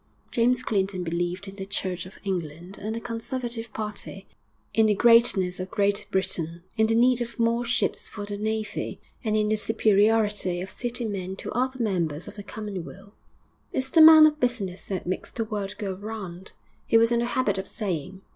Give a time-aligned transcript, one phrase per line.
[0.31, 4.25] James Clinton believed in the Church of England and the Conservative party,
[4.73, 8.99] in the greatness of Great Britain, in the need of more ships for the navy,
[9.23, 13.13] and in the superiority of city men to other members of the commonweal.
[13.73, 16.53] 'It's the man of business that makes the world go round,'
[16.87, 18.21] he was in the habit of saying.